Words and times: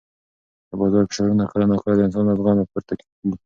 د 0.69 0.71
بازار 0.79 1.03
فشارونه 1.09 1.43
کله 1.51 1.65
ناکله 1.71 1.95
د 1.95 2.01
انسان 2.05 2.23
له 2.27 2.33
زغمه 2.39 2.63
پورته 2.71 2.91
وي. 2.97 3.35